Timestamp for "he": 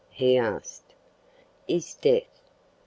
0.09-0.35